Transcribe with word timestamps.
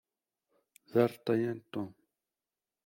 D 0.91 0.93
arṭayan 1.03 1.59
Tom. 1.71 1.91